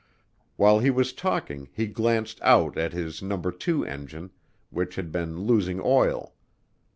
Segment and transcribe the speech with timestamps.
[0.55, 3.37] While he was talking he glanced out at his No.
[3.39, 4.31] 2 engine,
[4.71, 6.33] which had been losing oil.